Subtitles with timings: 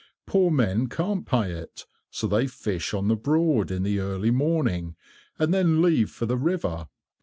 [0.25, 4.95] Poor men can't pay it, so they fish on the Broad in the early morning,
[5.37, 6.87] and then leave for the river.